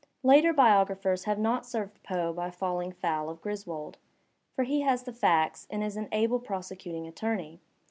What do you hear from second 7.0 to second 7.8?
attorney.